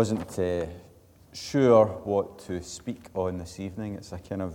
[0.00, 0.64] wasn't uh,
[1.34, 3.96] sure what to speak on this evening.
[3.96, 4.54] It's a kind of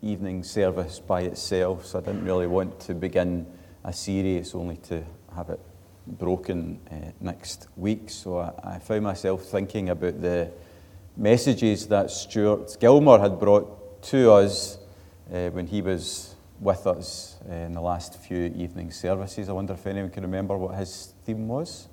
[0.00, 3.44] evening service by itself, so I didn't really want to begin
[3.84, 5.04] a series only to
[5.34, 5.60] have it
[6.06, 8.08] broken uh, next week.
[8.08, 10.50] So I, I, found myself thinking about the
[11.14, 14.78] messages that Stuart Gilmore had brought to us
[15.30, 19.50] uh, when he was with us uh, in the last few evening services.
[19.50, 21.86] I wonder if anyone can remember what his theme was.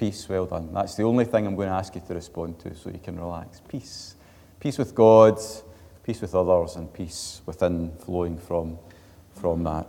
[0.00, 0.72] Peace, well done.
[0.72, 3.20] That's the only thing I'm going to ask you to respond to so you can
[3.20, 3.60] relax.
[3.68, 4.14] Peace.
[4.58, 5.38] Peace with God,
[6.02, 8.78] peace with others, and peace within flowing from,
[9.34, 9.86] from that.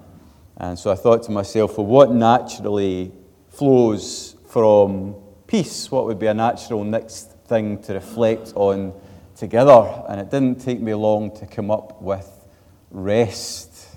[0.58, 3.14] And so I thought to myself, well, what naturally
[3.52, 5.16] flows from
[5.48, 5.90] peace?
[5.90, 8.92] What would be a natural next thing to reflect on
[9.38, 10.04] together?
[10.10, 12.30] And it didn't take me long to come up with
[12.90, 13.88] rest.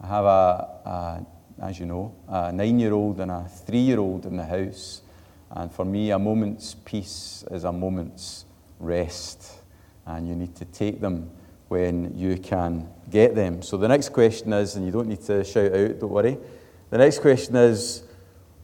[0.00, 1.26] I have a, a
[1.60, 5.02] as you know, a nine year old and a three year old in the house.
[5.54, 8.44] And for me, a moment's peace is a moment's
[8.80, 9.52] rest.
[10.04, 11.30] And you need to take them
[11.68, 13.62] when you can get them.
[13.62, 16.36] So the next question is, and you don't need to shout out, don't worry.
[16.90, 18.02] The next question is,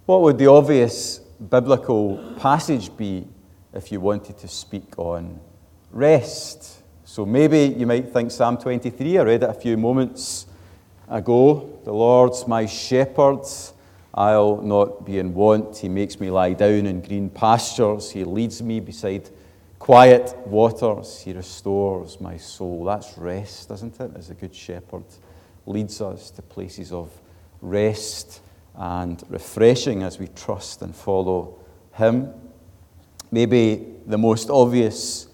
[0.05, 3.27] what would the obvious biblical passage be
[3.73, 5.39] if you wanted to speak on
[5.93, 6.83] rest?
[7.05, 10.47] So maybe you might think Psalm 23, I read it a few moments
[11.09, 11.81] ago.
[11.85, 13.47] The Lord's my shepherd.
[14.13, 15.77] I'll not be in want.
[15.77, 18.11] He makes me lie down in green pastures.
[18.11, 19.31] He leads me beside
[19.79, 21.21] quiet waters.
[21.21, 22.85] He restores my soul.
[22.85, 24.11] That's rest, isn't it?
[24.17, 25.05] As a good shepherd
[25.67, 27.11] leads us to places of
[27.61, 28.41] rest
[28.75, 31.59] and refreshing as we trust and follow
[31.93, 32.33] Him.
[33.31, 35.29] Maybe the most obvious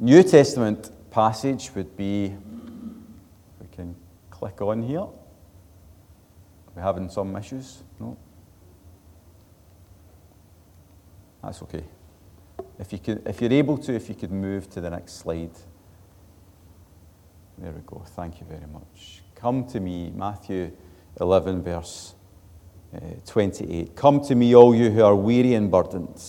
[0.00, 2.34] New Testament passage would be,
[3.60, 3.94] we can
[4.30, 5.06] click on here.
[6.74, 7.82] We're having some issues?
[8.00, 8.16] No?
[11.42, 11.84] That's okay.
[12.78, 15.52] If, you could, if you're able to, if you could move to the next slide.
[17.58, 18.02] There we go.
[18.06, 19.22] Thank you very much.
[19.34, 20.72] Come to me, Matthew
[21.20, 22.14] 11, verse
[22.94, 23.94] uh, 28.
[23.94, 26.20] Come to me, all you who are weary and burdened,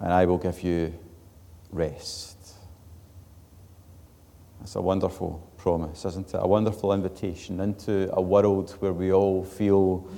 [0.00, 0.92] and I will give you
[1.70, 2.36] rest.
[4.58, 6.38] That's a wonderful promise, isn't it?
[6.40, 10.08] A wonderful invitation into a world where we all feel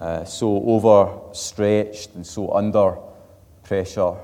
[0.00, 2.96] uh, so overstretched and so under
[3.64, 4.14] pressure.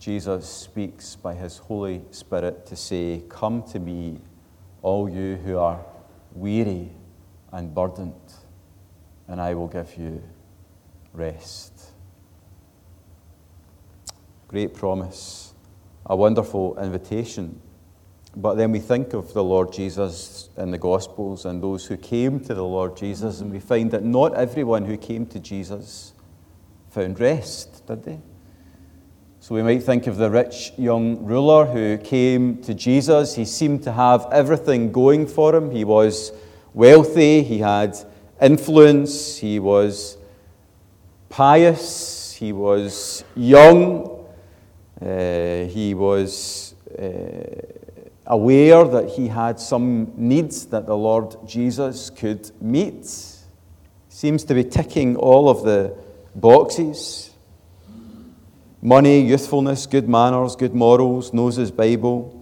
[0.00, 4.18] Jesus speaks by his Holy Spirit to say, Come to me,
[4.82, 5.78] all you who are
[6.34, 6.90] weary
[7.52, 8.34] and burdened,
[9.28, 10.20] and I will give you
[11.12, 11.92] rest.
[14.48, 15.54] Great promise,
[16.04, 17.60] a wonderful invitation.
[18.38, 22.38] But then we think of the Lord Jesus in the Gospels and those who came
[22.40, 26.12] to the Lord Jesus, and we find that not everyone who came to Jesus
[26.90, 28.20] found rest, did they?
[29.40, 33.34] So we might think of the rich young ruler who came to Jesus.
[33.36, 35.70] He seemed to have everything going for him.
[35.70, 36.32] He was
[36.74, 37.96] wealthy, he had
[38.42, 40.18] influence, he was
[41.30, 44.26] pious, he was young,
[45.00, 46.74] uh, he was.
[46.98, 47.84] Uh,
[48.26, 53.06] aware that he had some needs that the Lord Jesus could meet.
[54.08, 55.96] Seems to be ticking all of the
[56.34, 57.30] boxes
[58.82, 62.32] money, youthfulness, good manners, good morals, knows his Bible.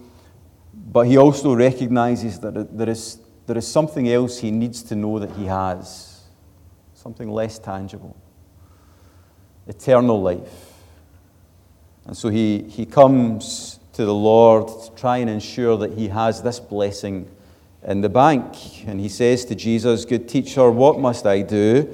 [0.75, 5.19] But he also recognizes that there is, there is something else he needs to know
[5.19, 6.21] that he has,
[6.93, 8.17] something less tangible
[9.67, 10.73] eternal life.
[12.07, 16.43] And so he, he comes to the Lord to try and ensure that he has
[16.43, 17.31] this blessing
[17.87, 18.87] in the bank.
[18.87, 21.93] And he says to Jesus, Good teacher, what must I do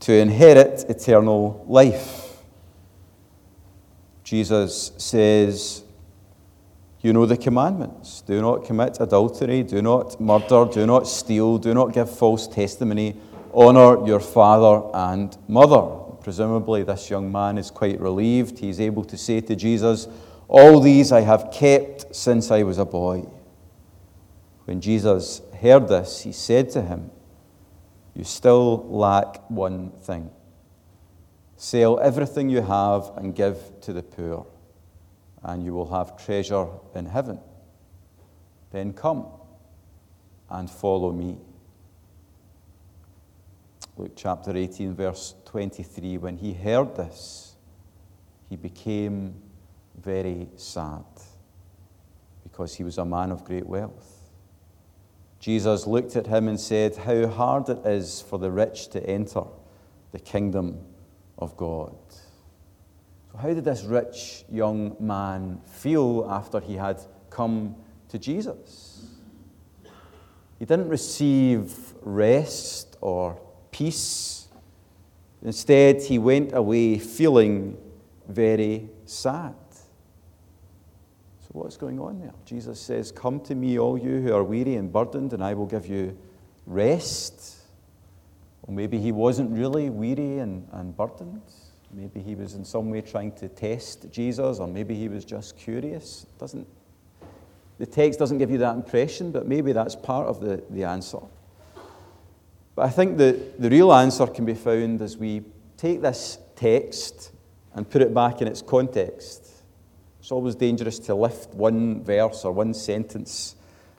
[0.00, 2.42] to inherit eternal life?
[4.24, 5.84] Jesus says,
[7.02, 8.22] You know the commandments.
[8.22, 13.16] Do not commit adultery, do not murder, do not steal, do not give false testimony,
[13.52, 16.00] honor your father and mother.
[16.22, 18.58] Presumably, this young man is quite relieved.
[18.58, 20.08] He's able to say to Jesus,
[20.48, 23.26] all these I have kept since I was a boy.
[24.64, 27.10] When Jesus heard this, he said to him,
[28.14, 30.30] You still lack one thing.
[31.56, 34.46] Sell everything you have and give to the poor,
[35.42, 37.40] and you will have treasure in heaven.
[38.70, 39.26] Then come
[40.50, 41.38] and follow me.
[43.96, 46.18] Luke chapter 18, verse 23.
[46.18, 47.54] When he heard this,
[48.48, 49.34] he became
[50.00, 51.04] very sad
[52.42, 54.14] because he was a man of great wealth.
[55.40, 59.42] Jesus looked at him and said, How hard it is for the rich to enter
[60.12, 60.78] the kingdom
[61.38, 61.96] of God.
[63.32, 67.00] So, how did this rich young man feel after he had
[67.30, 67.74] come
[68.08, 69.08] to Jesus?
[70.60, 73.40] He didn't receive rest or
[73.72, 74.46] peace.
[75.42, 77.76] Instead, he went away feeling
[78.28, 79.54] very sad.
[81.54, 82.32] What's going on there?
[82.44, 85.66] Jesus says, Come to me, all you who are weary and burdened, and I will
[85.66, 86.18] give you
[86.66, 87.58] rest.
[88.62, 91.42] Or maybe he wasn't really weary and, and burdened.
[91.92, 95.56] Maybe he was in some way trying to test Jesus, or maybe he was just
[95.56, 96.26] curious.
[96.40, 96.66] Doesn't,
[97.78, 101.20] the text doesn't give you that impression, but maybe that's part of the, the answer.
[102.74, 105.44] But I think the, the real answer can be found as we
[105.76, 107.30] take this text
[107.74, 109.53] and put it back in its context.
[110.24, 113.56] It's always dangerous to lift one verse or one sentence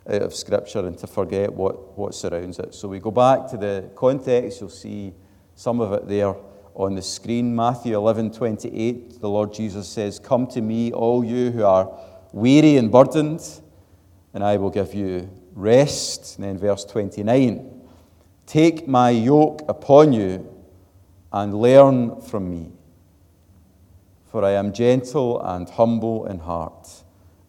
[0.10, 2.74] out of Scripture and to forget what, what surrounds it.
[2.74, 5.14] So we go back to the context, you'll see
[5.54, 6.36] some of it there
[6.74, 7.56] on the screen.
[7.56, 11.96] Matthew 11 28, the Lord Jesus says, Come to me, all you who are
[12.32, 13.62] weary and burdened,
[14.34, 16.38] and I will give you rest.
[16.38, 17.84] And then verse 29,
[18.48, 20.52] Take my yoke upon you
[21.32, 22.72] and learn from me,
[24.36, 26.90] for I am gentle and humble in heart,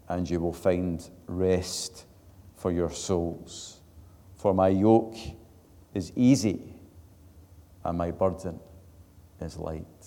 [0.08, 2.04] and you will find rest
[2.54, 3.80] for your souls.
[4.36, 5.16] For my yoke
[5.94, 6.76] is easy
[7.82, 8.60] and my burden
[9.40, 10.06] is light.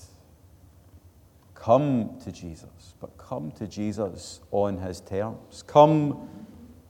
[1.53, 5.65] Come to Jesus, but come to Jesus on his terms.
[5.67, 6.29] Come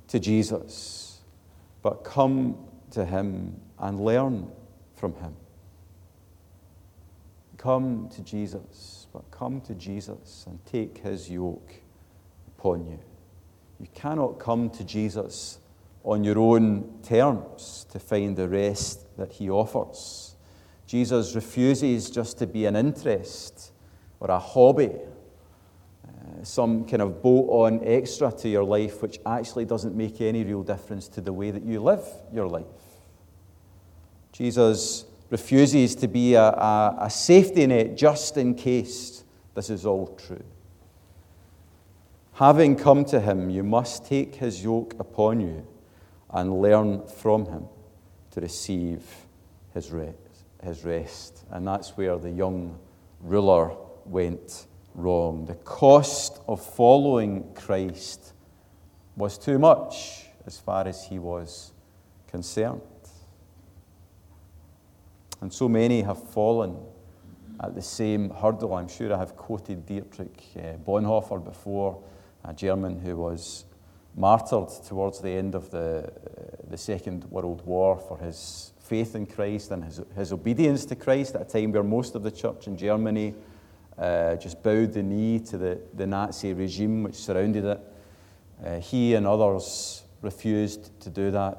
[0.08, 1.22] to Jesus,
[1.82, 2.60] but come
[2.92, 4.52] to him and learn
[4.94, 5.36] from him.
[7.58, 11.74] Come to Jesus, but come to Jesus and take his yoke
[12.48, 13.00] upon you.
[13.80, 15.60] You cannot come to Jesus
[16.04, 20.36] on your own terms to find the rest that he offers.
[20.86, 23.72] Jesus refuses just to be an interest
[24.20, 24.92] or a hobby,
[26.06, 30.44] uh, some kind of bolt on extra to your life, which actually doesn't make any
[30.44, 32.04] real difference to the way that you live
[32.34, 32.66] your life.
[34.32, 39.24] Jesus refuses to be a, a, a safety net just in case
[39.56, 40.44] this is all true.
[42.34, 45.68] Having come to him, you must take his yoke upon you
[46.32, 47.66] and learn from him
[48.32, 49.04] to receive
[49.74, 50.16] his rest.
[50.64, 51.46] His rest.
[51.52, 52.80] And that's where the young
[53.22, 53.76] ruler
[54.06, 55.46] went wrong.
[55.46, 58.34] The cost of following Christ
[59.16, 61.74] was too much as far as he was
[62.28, 62.82] concerned.
[65.42, 66.78] And so many have fallen
[67.62, 68.74] at the same hurdle.
[68.74, 72.02] I'm sure I have quoted Dietrich uh, Bonhoeffer before,
[72.44, 73.66] a German who was
[74.16, 79.26] martyred towards the end of the, uh, the Second World War for his faith in
[79.26, 82.68] Christ and his, his obedience to Christ at a time where most of the church
[82.68, 83.36] in Germany
[83.98, 87.80] uh, just bowed the knee to the, the Nazi regime which surrounded it.
[88.66, 91.58] Uh, he and others refused to do that,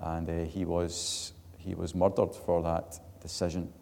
[0.00, 3.72] and uh, he, was, he was murdered for that decision.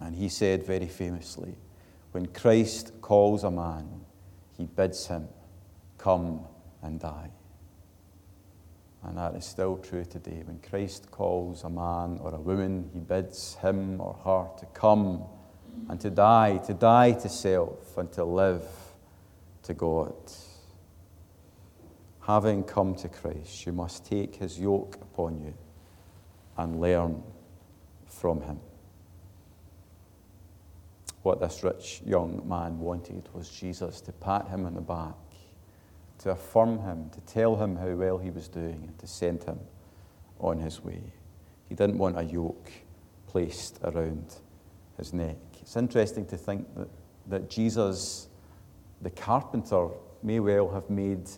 [0.00, 1.56] And he said very famously,
[2.12, 4.02] When Christ calls a man,
[4.56, 5.28] he bids him
[5.98, 6.46] come
[6.82, 7.30] and die.
[9.02, 10.42] And that is still true today.
[10.44, 15.24] When Christ calls a man or a woman, he bids him or her to come
[15.88, 18.64] and to die, to die to self and to live
[19.64, 20.14] to God.
[22.22, 25.54] Having come to Christ, you must take his yoke upon you
[26.56, 27.22] and learn
[28.08, 28.60] from him.
[31.22, 35.14] What this rich young man wanted was Jesus to pat him on the back
[36.18, 39.58] to affirm him, to tell him how well he was doing, and to send him
[40.40, 41.00] on his way.
[41.68, 42.70] He didn't want a yoke
[43.26, 44.34] placed around
[44.96, 45.36] his neck.
[45.60, 46.88] It's interesting to think that,
[47.28, 48.28] that Jesus,
[49.02, 49.88] the carpenter,
[50.22, 51.28] may well have made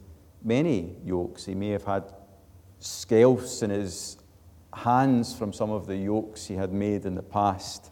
[0.42, 1.44] many yokes.
[1.44, 2.04] He may have had
[2.78, 4.16] scales in his
[4.72, 7.90] hands from some of the yokes he had made in the past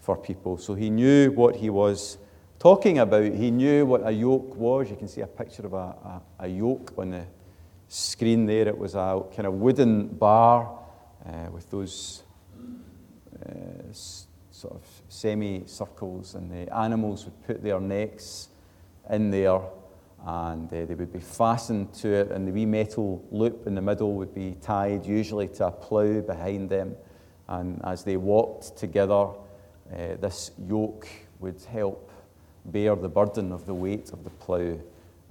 [0.00, 0.58] for people.
[0.58, 2.18] So he knew what he was
[2.58, 3.32] talking about.
[3.32, 4.90] He knew what a yoke was.
[4.90, 7.24] You can see a picture of a, a, a yoke on the
[7.88, 8.68] screen there.
[8.68, 10.78] It was a kind of wooden bar
[11.24, 12.22] uh, with those
[13.46, 13.52] uh,
[14.50, 18.48] sort of semicircles, and the animals would put their necks
[19.10, 19.60] in there
[20.28, 23.80] and uh, they would be fastened to it, and the wee metal loop in the
[23.80, 26.94] middle would be tied usually to a plough behind them.
[27.48, 31.08] And as they walked together, uh, this yoke
[31.40, 32.12] would help
[32.66, 34.78] bear the burden of the weight of the plough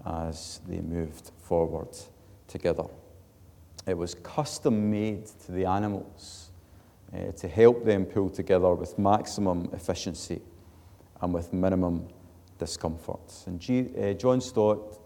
[0.04, 1.96] as they moved forward
[2.48, 2.86] together.
[3.86, 6.50] It was custom made to the animals
[7.14, 10.42] uh, to help them pull together with maximum efficiency
[11.22, 12.08] and with minimum
[12.58, 13.46] discomforts.
[13.48, 15.00] And G, uh, John Stott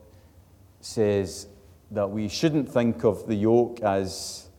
[0.80, 1.48] says
[1.92, 4.50] that we shouldn't think of the yoke as,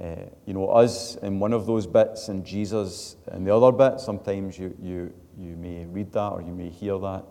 [0.00, 4.00] uh, you know, us in one of those bits and Jesus in the other bit.
[4.00, 7.24] Sometimes you, you, you may read that or you may hear that.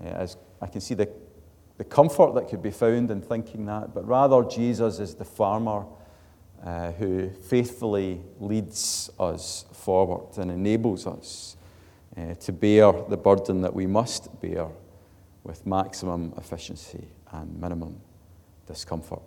[0.00, 1.08] Uh, as I can see the,
[1.78, 5.84] the comfort that could be found in thinking that, but rather Jesus is the farmer
[6.64, 11.56] uh, who faithfully leads us forward and enables us
[12.16, 14.68] uh, to bear the burden that we must bear
[15.44, 18.00] with maximum efficiency and minimum
[18.66, 19.22] discomfort.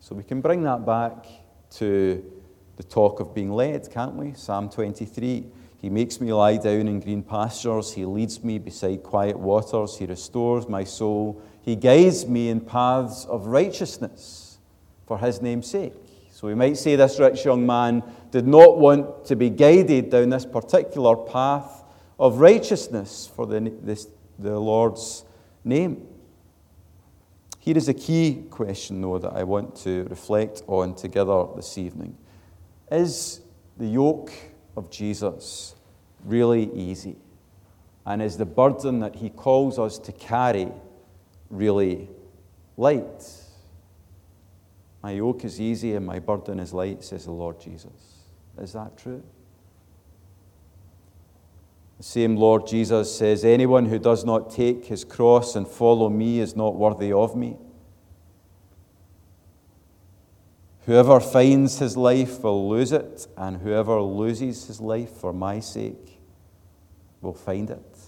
[0.00, 1.26] So we can bring that back
[1.72, 2.24] to
[2.76, 4.32] the talk of being led, can't we?
[4.34, 5.46] Psalm 23.
[5.80, 7.92] He makes me lie down in green pastures.
[7.92, 9.98] He leads me beside quiet waters.
[9.98, 11.42] He restores my soul.
[11.62, 14.58] He guides me in paths of righteousness
[15.06, 15.94] for his name's sake.
[16.30, 20.30] So we might say this rich young man did not want to be guided down
[20.30, 21.77] this particular path
[22.18, 24.08] of righteousness for the, this,
[24.38, 25.24] the Lord's
[25.64, 26.06] name.
[27.60, 32.16] Here is a key question, though, that I want to reflect on together this evening.
[32.90, 33.40] Is
[33.76, 34.32] the yoke
[34.76, 35.74] of Jesus
[36.24, 37.16] really easy?
[38.06, 40.68] And is the burden that he calls us to carry
[41.50, 42.08] really
[42.76, 43.22] light?
[45.02, 48.24] My yoke is easy and my burden is light, says the Lord Jesus.
[48.58, 49.22] Is that true?
[51.98, 56.38] The same Lord Jesus says, Anyone who does not take his cross and follow me
[56.38, 57.56] is not worthy of me.
[60.86, 66.20] Whoever finds his life will lose it, and whoever loses his life for my sake
[67.20, 67.98] will find it.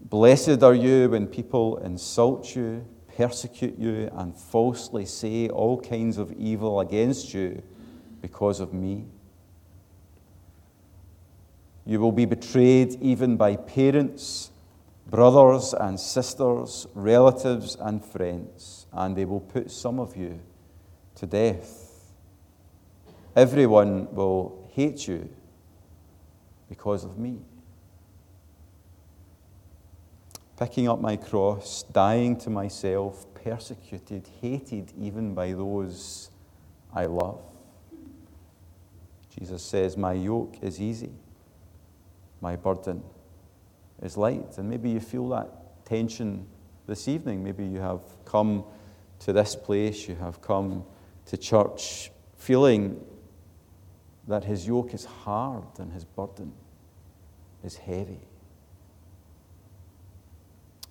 [0.00, 6.32] Blessed are you when people insult you, persecute you, and falsely say all kinds of
[6.32, 7.62] evil against you
[8.20, 9.04] because of me.
[11.86, 14.50] You will be betrayed even by parents,
[15.08, 20.40] brothers and sisters, relatives and friends, and they will put some of you
[21.14, 22.12] to death.
[23.36, 25.28] Everyone will hate you
[26.68, 27.38] because of me.
[30.58, 36.30] Picking up my cross, dying to myself, persecuted, hated even by those
[36.92, 37.42] I love.
[39.38, 41.12] Jesus says, My yoke is easy
[42.46, 43.02] my burden
[44.00, 44.56] is light.
[44.56, 46.46] And maybe you feel that tension
[46.86, 47.42] this evening.
[47.42, 48.62] Maybe you have come
[49.18, 50.84] to this place, you have come
[51.24, 53.00] to church feeling
[54.28, 56.52] that his yoke is hard and his burden
[57.64, 58.20] is heavy.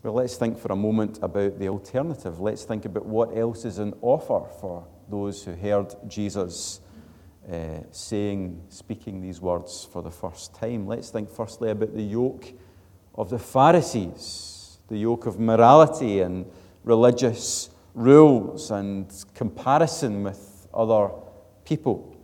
[0.04, 2.42] Well, let's think for a moment about the alternative.
[2.42, 6.82] Let's think about what else is on offer for those who heard Jesus
[7.52, 10.88] uh, saying, speaking these words for the first time.
[10.88, 12.54] Let's think firstly about the yoke
[13.14, 16.46] of the Pharisees, the yoke of morality and
[16.84, 21.10] religious rules and comparison with other
[21.66, 22.16] people.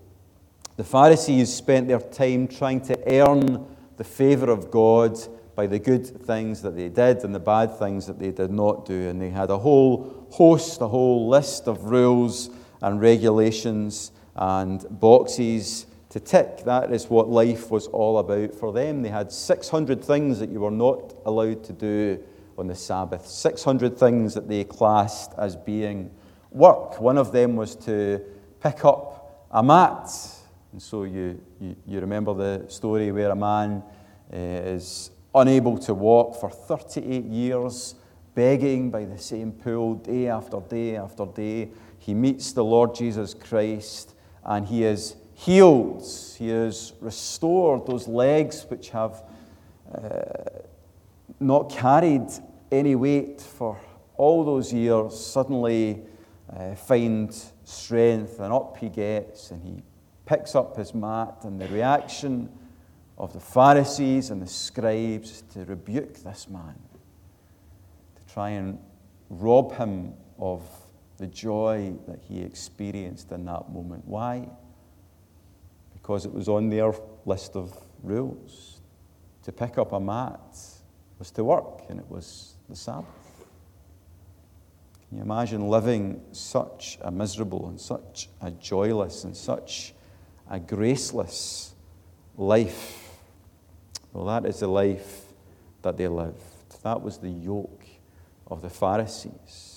[0.78, 3.66] The Pharisees spent their time trying to earn
[3.98, 5.18] the favor of God
[5.56, 8.86] by the good things that they did and the bad things that they did not
[8.86, 9.10] do.
[9.10, 12.50] And they had a whole host, a whole list of rules
[12.82, 16.63] and regulations and boxes to tick.
[16.65, 19.03] That is what life was all about for them.
[19.03, 22.19] They had 600 things that you were not allowed to do
[22.57, 26.10] on the Sabbath, 600 things that they classed as being
[26.50, 27.00] work.
[27.00, 28.19] One of them was to
[28.60, 30.10] pick up a mat.
[30.71, 33.83] And so you, you, you remember the story where a man
[34.33, 37.93] uh, is unable to walk for 38 years,
[38.33, 41.69] begging by the same pool day after day after day.
[42.00, 46.03] He meets the Lord Jesus Christ and he is healed.
[46.38, 49.24] He has restored those legs which have
[49.93, 50.60] uh,
[51.39, 52.27] not carried
[52.71, 53.79] any weight for
[54.15, 56.03] all those years, suddenly
[56.55, 57.33] uh, find
[57.63, 59.81] strength, and up he gets, and he
[60.25, 62.50] picks up his mat, and the reaction
[63.17, 66.75] of the Pharisees and the scribes to rebuke this man,
[68.15, 68.79] to try and
[69.29, 70.62] rob him of
[71.22, 74.04] the joy that he experienced in that moment.
[74.08, 74.50] Why?
[75.94, 76.94] Because it was on their
[77.25, 78.82] list of rules.
[79.44, 80.58] To pick up a mat
[81.20, 83.06] was to work, and it was the Sabbath.
[85.08, 89.94] Can you imagine living such a miserable and such a joyless and such
[90.50, 91.75] a graceless
[92.36, 93.20] life?
[94.12, 95.22] Well, that is the life
[95.84, 96.82] that they lived.
[96.82, 97.86] That was the yoke
[98.48, 99.71] of the Pharisees.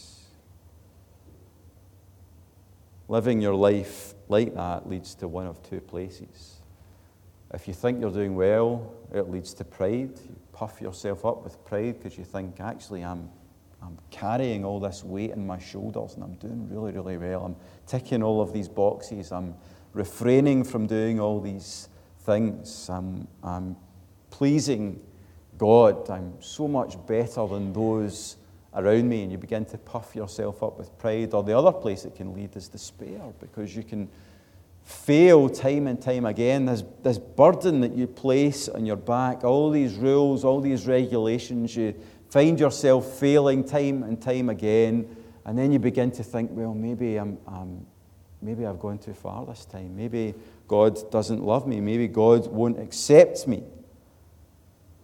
[3.09, 6.61] Living your life like that leads to one of two places.
[7.53, 10.19] If you think you're doing well, it leads to pride.
[10.27, 13.31] You puff yourself up with pride because you think, actually, I'm,
[13.83, 17.45] I'm carrying all this weight in my shoulders and I'm doing really, really well.
[17.45, 17.57] I'm
[17.87, 19.31] ticking all of these boxes.
[19.31, 19.55] I'm
[19.93, 21.89] refraining from doing all these
[22.21, 22.89] things.
[22.89, 23.77] I'm, I'm
[24.31, 25.01] pleasing
[25.59, 26.09] God.
[26.11, 28.37] I'm so much better than those
[28.75, 29.23] around me.
[29.23, 31.35] And you begin to puff yourself up with pride.
[31.35, 34.09] Or the other place it can lead is despair because you can
[34.85, 36.67] fail time and time again.
[36.67, 41.75] This, this burden that you place on your back, all these rules, all these regulations,
[41.75, 41.95] you
[42.29, 45.17] find yourself failing time and time again.
[45.47, 47.87] And then you begin to think, well, maybe, I'm, I'm,
[48.43, 49.97] maybe I've gone too far this time.
[49.97, 50.35] Maybe
[50.69, 51.81] God doesn't love me.
[51.81, 53.63] Maybe God won't accept me.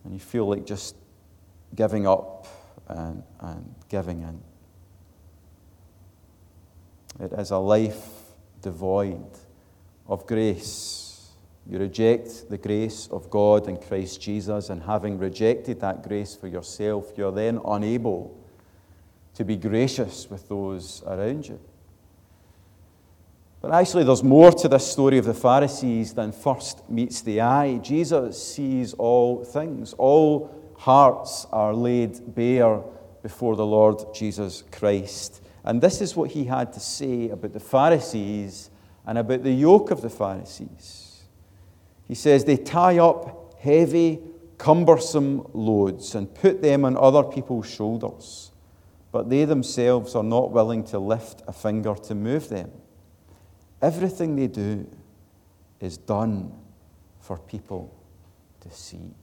[0.05, 0.97] And you feel like just
[1.75, 2.47] giving up
[2.91, 4.41] and, and giving in.
[7.25, 8.09] It is a life
[8.63, 9.27] devoid
[10.07, 11.31] of grace.
[11.69, 16.49] You reject the grace of God in Christ Jesus, and having rejected that grace for
[16.49, 18.37] yourself, you're then unable
[19.35, 21.61] to be gracious with those around you.
[23.61, 27.77] But actually, there's more to this story of the Pharisees than first meets the eye.
[27.77, 32.81] Jesus sees all things, all hearts are laid bare
[33.23, 35.43] before the Lord Jesus Christ.
[35.63, 38.71] And this is what he had to say about the Pharisees
[39.07, 41.25] and about the yoke of the Pharisees.
[42.09, 44.21] He says, They tie up heavy,
[44.57, 48.51] cumbersome loads and put them on other people's shoulders,
[49.13, 52.71] but they themselves are not willing to lift a finger to move them.
[53.83, 54.89] Everything they do
[55.79, 56.53] is done
[57.21, 57.95] for people
[58.61, 59.15] to see.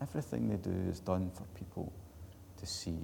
[0.00, 1.92] Everything they do is done for people
[2.58, 2.98] to see.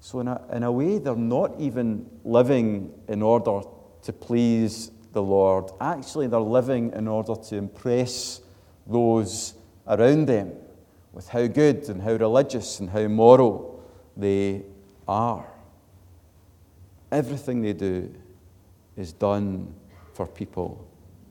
[0.00, 3.62] So, in a, in a way, they're not even living in order
[4.02, 5.70] to please the Lord.
[5.80, 8.40] Actually, they're living in order to impress
[8.86, 9.54] those
[9.86, 10.52] around them
[11.12, 13.82] with how good and how religious and how moral
[14.16, 14.62] they
[15.08, 15.46] are.
[17.10, 18.12] Everything they do
[18.96, 19.72] is done
[20.12, 20.86] for people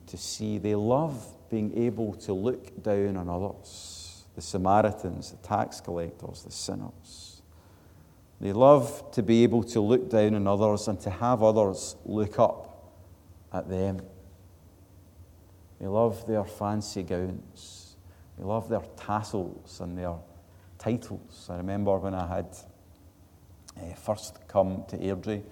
[0.06, 0.58] to see.
[0.58, 4.04] They love being able to look down on others
[4.34, 7.42] the Samaritans, the tax collectors, the sinners.
[8.40, 12.38] They love to be able to look down on others and to have others look
[12.38, 12.92] up
[13.52, 14.02] at them.
[15.80, 17.96] They love their fancy gowns.
[18.36, 20.16] They love their tassels and their
[20.78, 21.46] titles.
[21.48, 22.56] I remember when I had
[23.76, 25.42] uh, first come to Airdrie,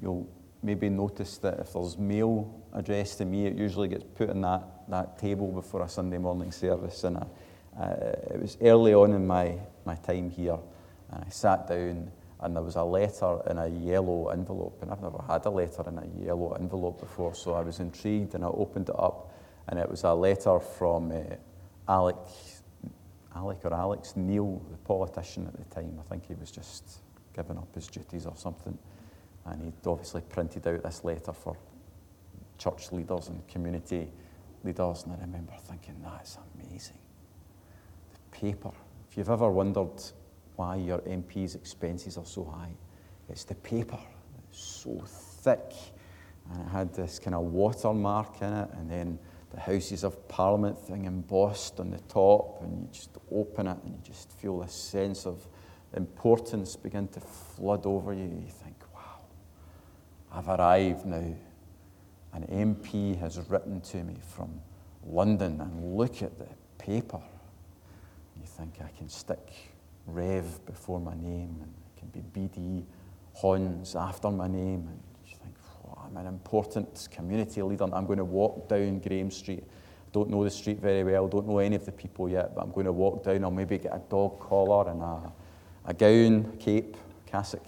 [0.00, 0.28] you'll
[0.62, 4.62] maybe notice that if there's mail addressed to me, it usually gets put in that,
[4.92, 7.04] that table before a Sunday morning service.
[7.04, 7.26] And I,
[7.80, 10.58] uh, it was early on in my, my time here,
[11.10, 14.78] and I sat down, and there was a letter in a yellow envelope.
[14.82, 18.34] And I've never had a letter in a yellow envelope before, so I was intrigued,
[18.34, 19.32] and I opened it up,
[19.68, 21.36] and it was a letter from uh,
[21.88, 22.16] Alec,
[23.34, 25.98] Alec or Alex Neil, the politician at the time.
[25.98, 27.00] I think he was just
[27.34, 28.76] giving up his duties or something.
[29.46, 31.56] And he'd obviously printed out this letter for
[32.58, 34.08] church leaders and community
[34.64, 35.04] leaders.
[35.04, 36.98] And I remember thinking, that's amazing.
[38.12, 38.72] The paper.
[39.10, 40.02] If you've ever wondered
[40.56, 42.72] why your MP's expenses are so high,
[43.28, 43.98] it's the paper.
[44.48, 45.72] It's so thick.
[46.50, 49.18] And it had this kind of watermark in it, and then
[49.52, 53.94] the Houses of Parliament thing embossed on the top, and you just open it and
[53.94, 55.46] you just feel this sense of
[55.94, 58.24] importance begin to flood over you.
[58.24, 59.20] You think, wow,
[60.32, 61.34] I've arrived now.
[62.32, 64.60] An MP has written to me from
[65.06, 67.20] London, and look at the paper.
[68.36, 69.52] You think I can stick
[70.06, 72.84] Rev before my name, and it can be BD
[73.34, 75.54] Hons after my name, and you think,
[75.86, 77.84] oh, I'm an important community leader.
[77.84, 79.64] and I'm going to walk down Graham Street.
[80.12, 82.70] Don't know the street very well, don't know any of the people yet, but I'm
[82.70, 83.44] going to walk down.
[83.44, 85.32] I'll maybe get a dog collar and a,
[85.86, 87.66] a gown, cape, cassock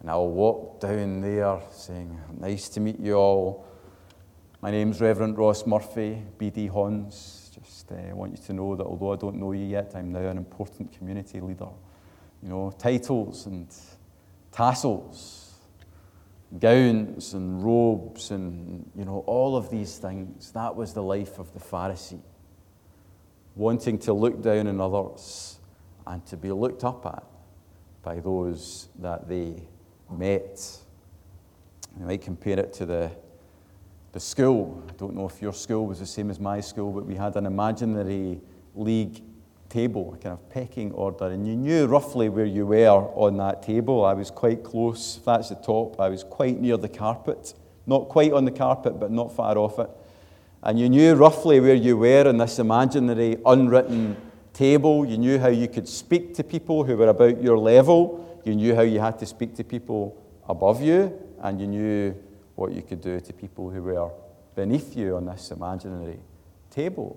[0.00, 3.66] and I'll walk down there saying, Nice to meet you all.
[4.66, 7.52] My name's Reverend Ross Murphy, BD Hons.
[7.54, 10.28] Just uh, want you to know that although I don't know you yet, I'm now
[10.28, 11.68] an important community leader.
[12.42, 13.72] You know, titles and
[14.50, 15.54] tassels,
[16.58, 20.50] gowns and robes, and, you know, all of these things.
[20.50, 22.22] That was the life of the Pharisee.
[23.54, 25.60] Wanting to look down on others
[26.08, 27.22] and to be looked up at
[28.02, 29.62] by those that they
[30.10, 30.60] met.
[32.00, 33.12] You might compare it to the,
[34.16, 34.82] the school.
[34.88, 37.36] I don't know if your school was the same as my school, but we had
[37.36, 38.40] an imaginary
[38.74, 39.22] league
[39.68, 43.62] table, a kind of pecking order, and you knew roughly where you were on that
[43.62, 44.06] table.
[44.06, 45.20] I was quite close.
[45.22, 47.52] That's the top, I was quite near the carpet.
[47.86, 49.90] Not quite on the carpet, but not far off it.
[50.62, 54.16] and you knew roughly where you were in this imaginary, unwritten
[54.54, 55.04] table.
[55.04, 58.40] You knew how you could speak to people who were about your level.
[58.46, 60.16] You knew how you had to speak to people
[60.48, 62.16] above you, and you knew
[62.56, 64.10] what you could do to people who were
[64.54, 66.18] beneath you on this imaginary
[66.70, 67.16] table.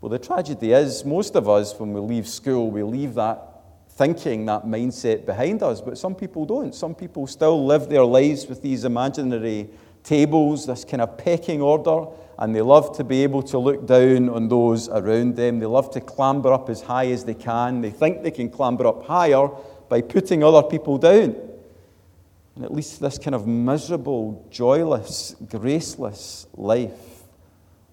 [0.00, 3.52] Well, the tragedy is, most of us, when we leave school, we leave that
[3.90, 6.74] thinking, that mindset behind us, but some people don't.
[6.74, 9.70] Some people still live their lives with these imaginary
[10.04, 12.06] tables, this kind of pecking order,
[12.38, 15.58] and they love to be able to look down on those around them.
[15.58, 17.80] They love to clamber up as high as they can.
[17.80, 19.48] They think they can clamber up higher
[19.88, 21.34] by putting other people down.
[22.56, 27.16] And at least this kind of miserable, joyless, graceless life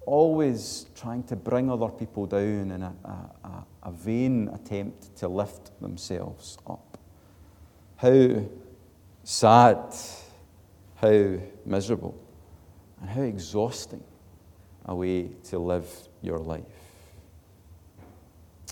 [0.05, 5.79] always trying to bring other people down in a, a, a vain attempt to lift
[5.81, 6.97] themselves up.
[7.97, 8.43] How
[9.23, 9.93] sad,
[10.95, 12.17] how miserable,
[13.01, 14.03] and how exhausting
[14.85, 15.89] a way to live
[16.21, 16.63] your life.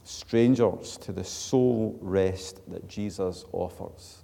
[0.03, 4.23] Strangers to the soul rest that Jesus offers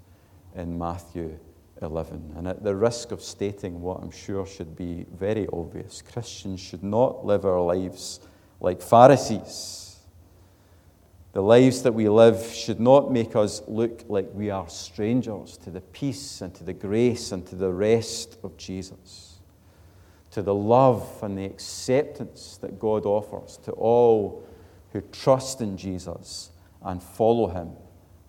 [0.55, 1.39] in Matthew
[1.81, 2.33] 11.
[2.35, 6.83] And at the risk of stating what I'm sure should be very obvious, Christians should
[6.83, 8.19] not live our lives
[8.59, 9.99] like Pharisees.
[11.33, 15.69] The lives that we live should not make us look like we are strangers to
[15.69, 19.37] the peace and to the grace and to the rest of Jesus,
[20.31, 24.47] to the love and the acceptance that God offers to all
[24.93, 26.49] who trust in Jesus
[26.81, 27.71] and follow him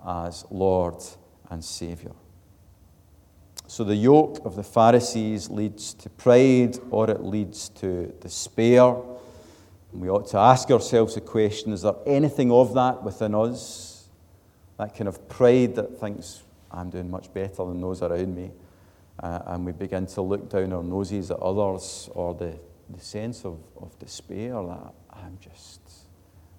[0.06, 1.02] as Lord
[1.50, 2.12] and Savior.
[3.68, 8.96] So the yoke of the Pharisees leads to pride or it leads to despair.
[9.92, 14.09] We ought to ask ourselves the question is there anything of that within us?
[14.78, 18.52] That kind of pride that thinks, I'm doing much better than those around me.
[19.22, 23.44] Uh, and we begin to look down our noses at others, or the, the sense
[23.44, 25.81] of, of despair that I'm just,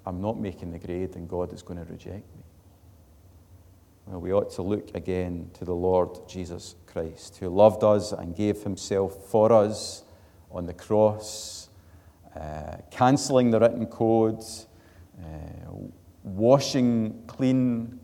[0.05, 2.43] I'm not making the grade and God is going to reject me.
[4.09, 8.35] Well, we ought to look again to the Lord Jesus Christ, who loved us and
[8.35, 10.03] gave himself for us
[10.49, 11.69] on the cross,
[12.35, 14.65] uh, cancelling the written codes,
[15.19, 15.75] uh,
[16.23, 17.99] washing clean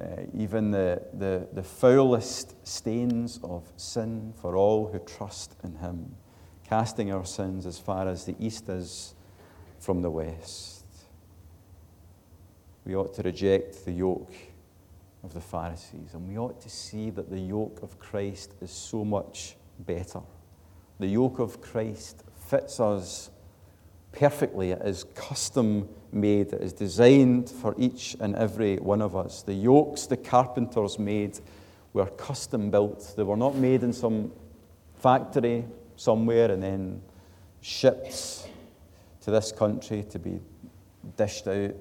[0.00, 6.14] uh, even the, the, the foulest stains of sin for all who trust in him,
[6.68, 9.16] casting our sins as far as the east is
[9.80, 10.84] from the west.
[12.84, 14.32] We ought to reject the yoke
[15.26, 16.14] of the Pharisees.
[16.14, 20.20] And we ought to see that the yoke of Christ is so much better.
[21.00, 23.30] The yoke of Christ fits us
[24.12, 24.70] perfectly.
[24.70, 29.42] It is custom made, it is designed for each and every one of us.
[29.42, 31.40] The yokes the carpenters made
[31.92, 34.32] were custom built, they were not made in some
[34.94, 35.64] factory
[35.96, 37.02] somewhere and then
[37.60, 38.48] shipped
[39.22, 40.38] to this country to be
[41.16, 41.74] dished out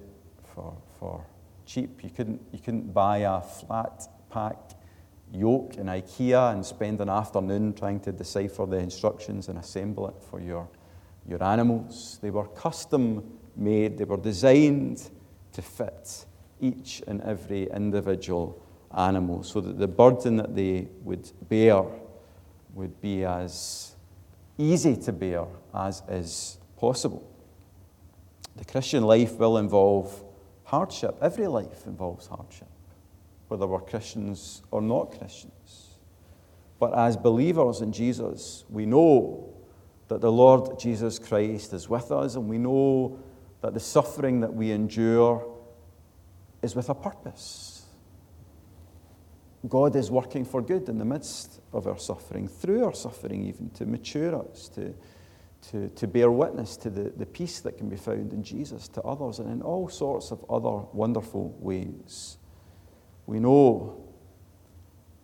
[0.56, 1.24] for, for
[1.66, 2.04] cheap.
[2.04, 4.58] You couldn't, you couldn't buy a flat pack
[5.32, 10.16] yoke in IKEA and spend an afternoon trying to decipher the instructions and assemble it
[10.30, 10.68] for your,
[11.28, 12.20] your animals.
[12.22, 15.10] They were custom made, they were designed
[15.54, 16.26] to fit
[16.62, 18.62] each and every individual
[18.96, 21.84] animal so that the burden that they would bear
[22.74, 23.96] would be as
[24.58, 27.30] easy to bear as is possible.
[28.56, 30.24] The Christian life will involve
[30.66, 31.18] hardship.
[31.22, 32.68] Every life involves hardship,
[33.48, 35.96] whether we're Christians or not Christians.
[36.80, 39.54] But as believers in Jesus, we know
[40.08, 43.20] that the Lord Jesus Christ is with us, and we know
[43.62, 45.52] that the suffering that we endure
[46.62, 47.86] is with a purpose.
[49.68, 53.70] God is working for good in the midst of our suffering, through our suffering, even
[53.72, 54.94] to mature us, to
[55.72, 59.02] to, to bear witness to the, the peace that can be found in Jesus to
[59.02, 62.38] others and in all sorts of other wonderful ways.
[63.26, 64.04] We know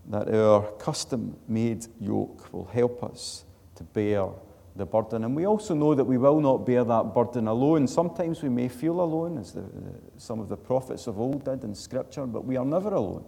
[0.10, 4.30] that our custom made yoke will help us to bear
[4.76, 5.24] the burden.
[5.24, 7.88] And we also know that we will not bear that burden alone.
[7.88, 11.64] Sometimes we may feel alone, as the, the, some of the prophets of old did
[11.64, 13.26] in Scripture, but we are never alone.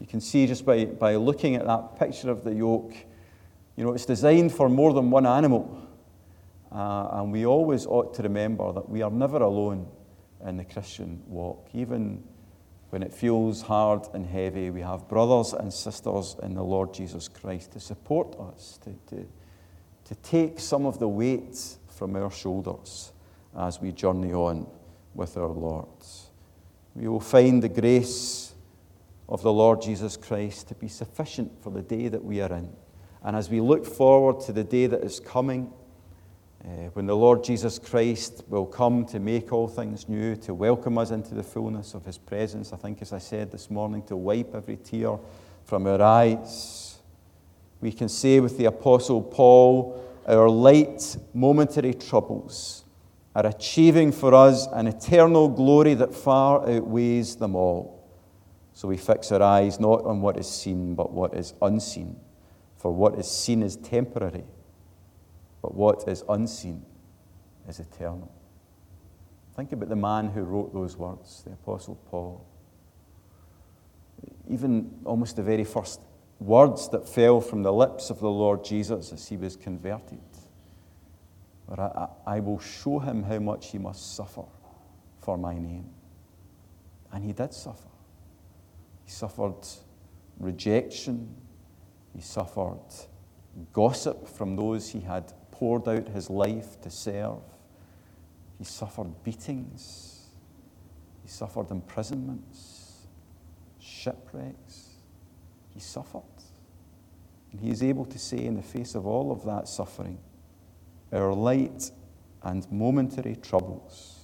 [0.00, 2.94] You can see just by, by looking at that picture of the yoke,
[3.76, 5.86] you know, it's designed for more than one animal.
[6.72, 9.88] Uh, and we always ought to remember that we are never alone
[10.46, 11.68] in the Christian walk.
[11.74, 12.22] Even
[12.90, 17.28] when it feels hard and heavy, we have brothers and sisters in the Lord Jesus
[17.28, 19.26] Christ to support us, to, to,
[20.04, 23.12] to take some of the weight from our shoulders
[23.56, 24.66] as we journey on
[25.14, 25.88] with our Lord.
[26.94, 28.54] We will find the grace
[29.28, 32.72] of the Lord Jesus Christ to be sufficient for the day that we are in.
[33.22, 35.72] And as we look forward to the day that is coming,
[36.62, 40.98] Uh, when the Lord Jesus Christ will come to make all things new, to welcome
[40.98, 44.16] us into the fullness of his presence, I think, as I said this morning, to
[44.16, 45.18] wipe every tear
[45.64, 46.98] from our eyes.
[47.80, 52.84] We can say with the Apostle Paul, our light, momentary troubles
[53.34, 58.06] are achieving for us an eternal glory that far outweighs them all.
[58.74, 62.16] So we fix our eyes not on what is seen, but what is unseen.
[62.76, 64.44] For what is seen is temporary
[65.62, 66.84] but what is unseen
[67.68, 68.32] is eternal.
[69.56, 72.46] Think about the man who wrote those words, the Apostle Paul.
[74.48, 76.00] Even almost the very first
[76.38, 80.20] words that fell from the lips of the Lord Jesus as he was converted.
[81.68, 84.44] But I, I will show him how much he must suffer
[85.20, 85.90] for my name.
[87.12, 87.88] And he did suffer.
[89.04, 89.66] He suffered
[90.38, 91.34] rejection,
[92.14, 92.80] he suffered
[93.72, 97.42] gossip from those he had poured out his life to serve.
[98.56, 100.30] He suffered beatings.
[101.22, 103.06] He suffered imprisonments,
[103.78, 104.88] shipwrecks.
[105.74, 106.22] He suffered.
[107.52, 110.18] And he is able to say, in the face of all of that suffering,
[111.12, 111.90] our light
[112.42, 114.20] and momentary troubles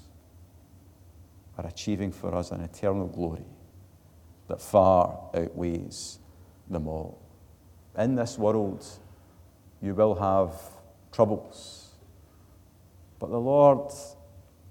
[1.59, 3.45] are achieving for us an eternal glory
[4.49, 6.19] that far outweighs
[6.71, 7.21] them all.
[7.99, 8.87] In this world,
[9.83, 10.55] you will have
[11.17, 11.89] troubles.
[13.19, 13.91] But the Lord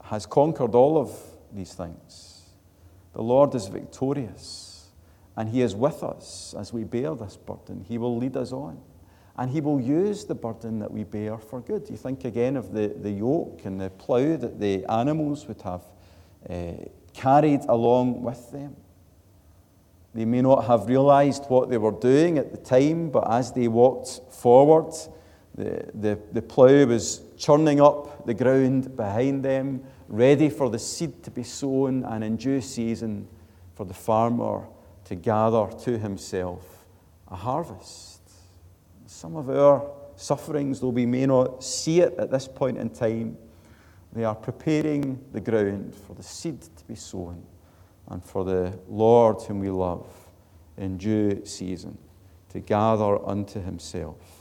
[0.03, 1.11] has conquered all of
[1.51, 2.43] these things.
[3.13, 4.89] The Lord is victorious,
[5.35, 7.83] and He is with us as we bear this burden.
[7.87, 8.79] He will lead us on,
[9.37, 11.89] and He will use the burden that we bear for good.
[11.89, 15.83] You think again of the, the yoke and the plough that the animals would have
[16.47, 16.73] uh,
[17.13, 18.75] carried along with them.
[20.13, 23.67] They may not have realized what they were doing at the time, but as they
[23.67, 24.93] walked forward,
[25.55, 31.23] the, the, the plough was churning up the ground behind them, ready for the seed
[31.23, 33.27] to be sown, and in due season
[33.73, 34.65] for the farmer
[35.05, 36.85] to gather to himself
[37.29, 38.21] a harvest.
[39.05, 43.37] Some of our sufferings, though we may not see it at this point in time,
[44.11, 47.43] they are preparing the ground for the seed to be sown
[48.09, 50.07] and for the Lord whom we love
[50.77, 51.97] in due season
[52.49, 54.34] to gather unto himself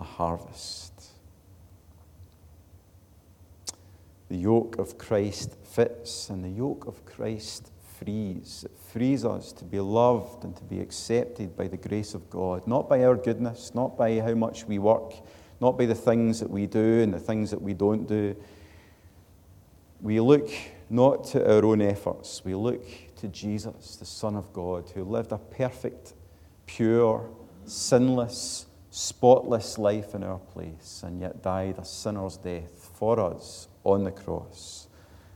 [0.00, 0.92] a harvest.
[4.28, 8.64] The yoke of Christ fits, and the yoke of Christ frees.
[8.64, 12.66] It frees us to be loved and to be accepted by the grace of God,
[12.66, 15.14] not by our goodness, not by how much we work,
[15.60, 18.34] not by the things that we do and the things that we don't do.
[20.00, 20.48] We look
[20.88, 22.84] not to our own efforts, we look
[23.16, 26.14] to Jesus, the Son of God, who lived a perfect,
[26.66, 27.28] pure,
[27.66, 34.04] sinless, spotless life in our place, and yet died a sinner's death for us on
[34.04, 34.88] the cross,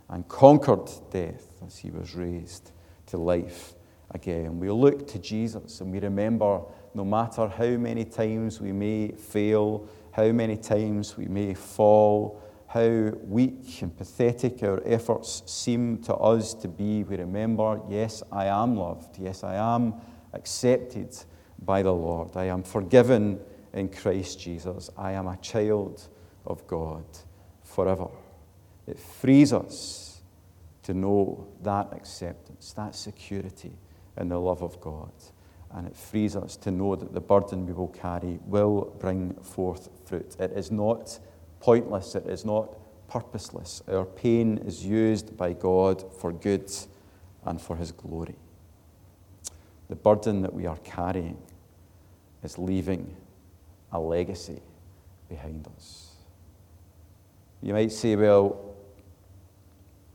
[0.08, 2.72] and conquered death as he was raised
[3.06, 3.74] to life
[4.10, 4.58] again.
[4.58, 6.62] We look to Jesus and we remember
[6.94, 13.12] no matter how many times we may fail, how many times we may fall, how
[13.24, 18.76] weak and pathetic our efforts seem to us to be, we remember, yes, I am
[18.76, 19.18] loved.
[19.18, 19.94] Yes, I am
[20.32, 21.16] accepted
[21.62, 22.36] by the Lord.
[22.36, 23.40] I am forgiven
[23.72, 24.90] in Christ Jesus.
[24.96, 26.06] I am a child
[26.46, 27.04] of God
[27.62, 28.08] forever.
[28.86, 30.22] It frees us
[30.82, 33.72] to know that acceptance, that security
[34.16, 35.12] in the love of God.
[35.72, 39.88] And it frees us to know that the burden we will carry will bring forth
[40.04, 40.36] fruit.
[40.38, 41.18] It is not
[41.58, 42.76] pointless, it is not
[43.08, 43.82] purposeless.
[43.88, 46.70] Our pain is used by God for good
[47.44, 48.36] and for His glory.
[49.88, 51.38] The burden that we are carrying
[52.42, 53.16] is leaving
[53.92, 54.60] a legacy
[55.28, 56.12] behind us.
[57.62, 58.74] You might say, well,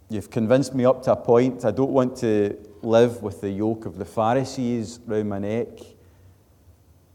[0.09, 1.65] you've convinced me up to a point.
[1.65, 5.67] I don't want to live with the yoke of the Pharisees round my neck,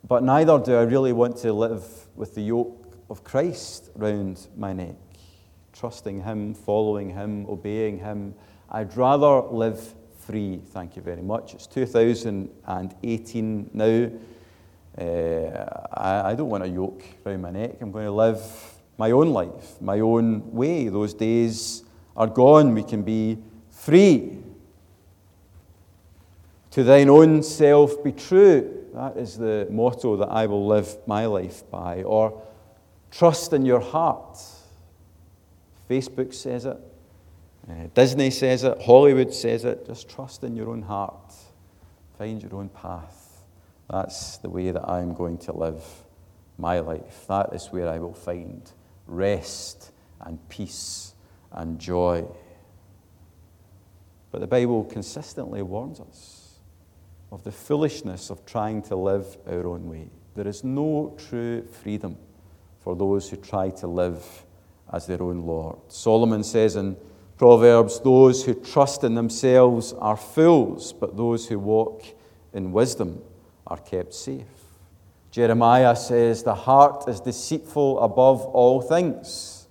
[0.06, 4.72] but neither do I really want to live with the yoke of Christ round my
[4.72, 4.96] neck,
[5.72, 8.34] trusting Him, following Him, obeying Him.
[8.70, 9.94] I'd rather live
[10.26, 11.54] free, thank you very much.
[11.54, 14.10] It's 2018 now.
[14.96, 17.76] Uh, I, I don't want a yoke around my neck.
[17.80, 18.40] I'm going to live
[18.96, 20.88] my own life, my own way.
[20.88, 21.84] Those days
[22.16, 22.74] are gone.
[22.74, 23.38] We can be
[23.70, 24.38] free.
[26.70, 28.86] To thine own self be true.
[28.94, 32.02] That is the motto that I will live my life by.
[32.02, 32.42] Or
[33.10, 34.38] trust in your heart.
[35.90, 36.78] Facebook says it.
[37.68, 38.82] Uh, Disney says it.
[38.82, 39.86] Hollywood says it.
[39.86, 41.34] Just trust in your own heart.
[42.18, 43.42] Find your own path.
[43.90, 45.82] That's the way that I'm going to live
[46.58, 47.26] my life.
[47.28, 48.70] That is where I will find
[49.06, 51.14] rest and peace
[51.52, 52.26] and joy.
[54.30, 56.58] But the Bible consistently warns us
[57.30, 60.08] of the foolishness of trying to live our own way.
[60.34, 62.16] There is no true freedom
[62.80, 64.44] for those who try to live
[64.92, 65.78] as their own Lord.
[65.88, 66.96] Solomon says in
[67.36, 72.04] Proverbs, Those who trust in themselves are fools, but those who walk
[72.52, 73.22] in wisdom
[73.66, 74.46] are kept safe.
[75.30, 79.66] Jeremiah says, The heart is deceitful above all things.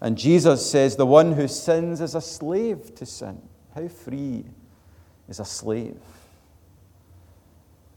[0.00, 3.42] And Jesus says, The one who sins is a slave to sin.
[3.74, 4.44] How free
[5.28, 6.00] is a slave?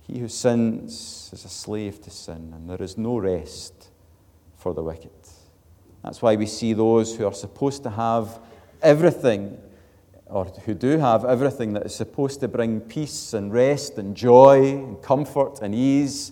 [0.08, 3.90] He who sins is a slave to sin, and there is no rest
[4.56, 5.12] for the wicked.
[6.04, 8.40] That's why we see those who are supposed to have
[8.86, 9.58] everything,
[10.28, 14.70] or who do have everything that is supposed to bring peace and rest and joy
[14.70, 16.32] and comfort and ease.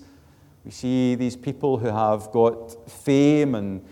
[0.64, 3.84] We see these people who have got fame and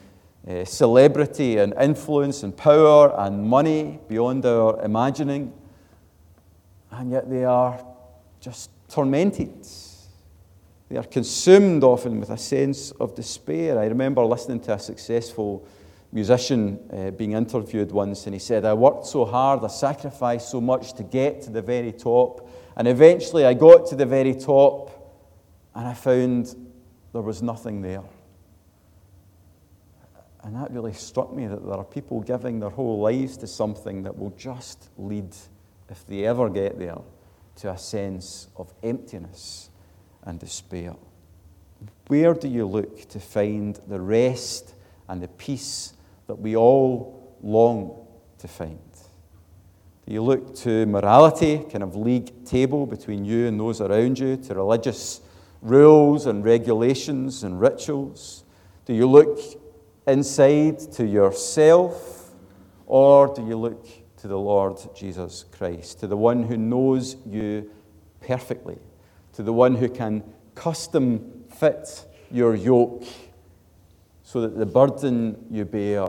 [0.47, 5.53] uh, celebrity and influence and power and money beyond our imagining,
[6.91, 7.83] and yet they are
[8.39, 9.67] just tormented.
[10.89, 13.79] They are consumed often with a sense of despair.
[13.79, 15.65] I remember listening to a successful
[16.11, 20.59] musician uh, being interviewed once, and he said, I worked so hard, I sacrificed so
[20.59, 24.89] much to get to the very top, and eventually I got to the very top,
[25.73, 26.55] and I found
[27.13, 28.03] there was nothing there.
[30.43, 34.03] And that really struck me that there are people giving their whole lives to something
[34.03, 35.35] that will just lead,
[35.89, 36.97] if they ever get there,
[37.57, 39.69] to a sense of emptiness
[40.23, 40.95] and despair.
[42.07, 44.73] Where do you look to find the rest
[45.07, 45.93] and the peace
[46.31, 48.79] that we all long to find?
[50.07, 54.37] Do you look to morality, kind of league table between you and those around you,
[54.37, 55.19] to religious
[55.61, 58.45] rules and regulations and rituals?
[58.85, 59.39] Do you look
[60.07, 62.31] inside to yourself,
[62.85, 63.85] or do you look
[64.19, 67.69] to the Lord Jesus Christ, to the one who knows you
[68.21, 68.79] perfectly,
[69.33, 70.23] to the one who can
[70.55, 73.03] custom fit your yoke
[74.31, 76.07] so that the burden you bear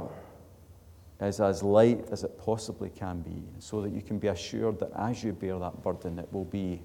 [1.20, 4.92] is as light as it possibly can be, so that you can be assured that
[4.96, 6.80] as you bear that burden, it will be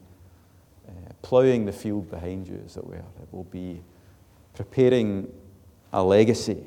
[0.88, 2.96] uh, ploughing the field behind you, as it were.
[2.96, 3.84] It will be
[4.56, 5.32] preparing
[5.94, 6.64] a legacy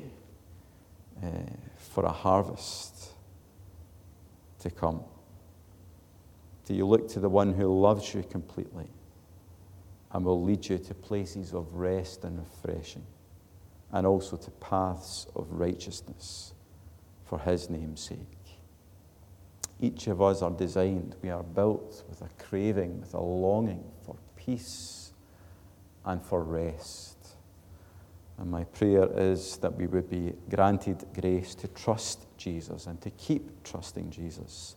[1.21, 1.27] uh,
[1.75, 3.09] for a harvest
[4.59, 5.01] to come?
[6.63, 8.87] Do you look to the one who loves you completely
[10.13, 13.03] and will lead you to places of rest and refreshing
[13.91, 16.53] and also to paths of righteousness
[17.25, 18.59] for his name's sake?
[19.79, 24.15] Each of us are designed, we are built with a craving, with a longing for
[24.35, 25.11] peace
[26.05, 27.17] and for rest.
[28.37, 33.09] And my prayer is that we would be granted grace to trust Jesus and to
[33.11, 34.75] keep trusting Jesus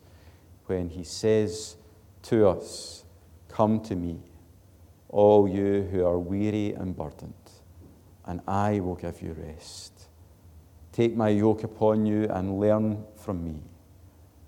[0.67, 1.77] when he says
[2.23, 3.05] to us,
[3.49, 4.19] Come to me,
[5.09, 7.33] all you who are weary and burdened,
[8.27, 10.09] and I will give you rest.
[10.93, 13.61] Take my yoke upon you and learn from me,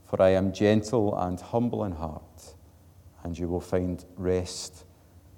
[0.05, 2.55] for I am gentle and humble in heart,
[3.25, 4.85] and you will find rest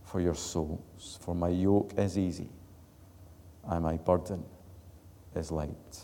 [0.04, 1.18] for your souls.
[1.22, 2.50] For my yoke is easy
[3.64, 4.44] and my burden
[5.34, 6.00] is light.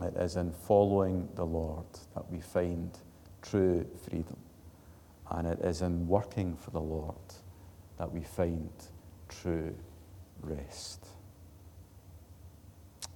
[0.00, 2.96] It is in following the Lord that we find
[3.42, 4.36] true freedom.
[5.30, 7.16] And it is in working for the Lord
[7.98, 8.70] that we find
[9.28, 9.74] true
[10.42, 11.06] rest.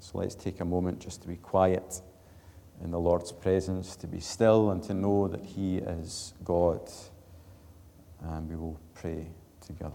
[0.00, 2.00] So let's take a moment just to be quiet
[2.82, 6.80] in the Lord's presence, to be still and to know that He is God.
[8.20, 9.28] And we will pray
[9.60, 9.92] together.